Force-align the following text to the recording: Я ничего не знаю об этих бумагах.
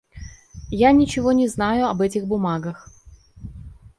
Я 0.83 0.91
ничего 0.93 1.31
не 1.31 1.47
знаю 1.47 1.85
об 1.87 2.01
этих 2.01 2.25
бумагах. 2.25 2.89